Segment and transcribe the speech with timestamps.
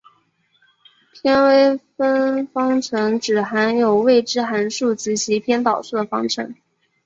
[1.13, 6.55] 偏微分方程指含有未知函数及其偏导数的方程。